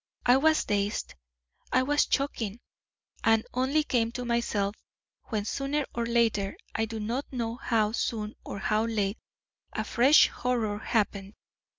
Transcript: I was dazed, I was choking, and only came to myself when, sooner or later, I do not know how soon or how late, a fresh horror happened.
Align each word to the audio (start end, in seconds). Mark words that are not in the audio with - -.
I 0.25 0.35
was 0.37 0.65
dazed, 0.65 1.13
I 1.71 1.83
was 1.83 2.07
choking, 2.07 2.59
and 3.23 3.45
only 3.53 3.83
came 3.83 4.11
to 4.13 4.25
myself 4.25 4.73
when, 5.25 5.45
sooner 5.45 5.85
or 5.93 6.07
later, 6.07 6.57
I 6.73 6.85
do 6.85 6.99
not 6.99 7.31
know 7.31 7.57
how 7.57 7.91
soon 7.91 8.33
or 8.43 8.57
how 8.57 8.85
late, 8.85 9.19
a 9.73 9.83
fresh 9.83 10.27
horror 10.29 10.79
happened. 10.79 11.35